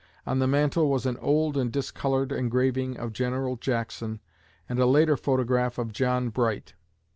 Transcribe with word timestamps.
On 0.25 0.39
the 0.39 0.47
mantel 0.47 0.89
was 0.89 1.05
an 1.05 1.15
old 1.17 1.55
and 1.55 1.71
discolored 1.71 2.31
engraving 2.31 2.97
of 2.97 3.13
General 3.13 3.55
Jackson 3.55 4.19
and 4.67 4.79
a 4.79 4.87
later 4.87 5.15
photograph 5.15 5.77
of 5.77 5.91
John 5.93 6.29
Bright. 6.29 6.73